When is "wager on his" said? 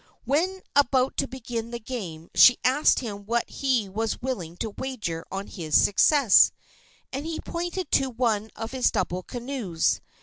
4.71-5.79